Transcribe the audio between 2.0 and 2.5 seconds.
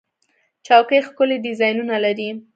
لري.